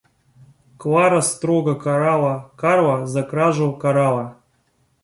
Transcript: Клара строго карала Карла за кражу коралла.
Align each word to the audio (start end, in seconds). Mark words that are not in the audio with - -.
Клара 0.79 1.21
строго 1.21 1.73
карала 1.83 2.35
Карла 2.61 3.05
за 3.07 3.23
кражу 3.23 3.73
коралла. 3.81 4.27